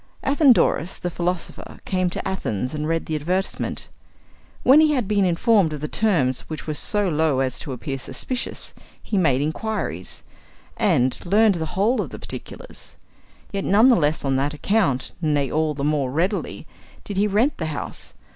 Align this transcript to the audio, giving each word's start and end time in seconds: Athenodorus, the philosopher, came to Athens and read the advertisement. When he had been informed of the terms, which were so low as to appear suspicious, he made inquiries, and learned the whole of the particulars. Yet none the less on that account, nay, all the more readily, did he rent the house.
Athenodorus, 0.23 0.97
the 0.97 1.11
philosopher, 1.11 1.77
came 1.85 2.09
to 2.09 2.27
Athens 2.27 2.73
and 2.73 2.87
read 2.87 3.05
the 3.05 3.13
advertisement. 3.15 3.87
When 4.63 4.79
he 4.81 4.93
had 4.93 5.07
been 5.07 5.25
informed 5.25 5.73
of 5.73 5.79
the 5.81 5.87
terms, 5.87 6.39
which 6.49 6.65
were 6.65 6.73
so 6.73 7.07
low 7.07 7.39
as 7.39 7.59
to 7.59 7.71
appear 7.71 7.99
suspicious, 7.99 8.73
he 9.03 9.15
made 9.15 9.43
inquiries, 9.43 10.23
and 10.75 11.23
learned 11.23 11.53
the 11.61 11.67
whole 11.77 12.01
of 12.01 12.09
the 12.09 12.17
particulars. 12.17 12.95
Yet 13.51 13.63
none 13.63 13.89
the 13.89 13.95
less 13.95 14.25
on 14.25 14.37
that 14.37 14.55
account, 14.55 15.11
nay, 15.21 15.51
all 15.51 15.75
the 15.75 15.83
more 15.83 16.09
readily, 16.09 16.65
did 17.03 17.17
he 17.17 17.27
rent 17.27 17.57
the 17.59 17.67
house. 17.67 18.15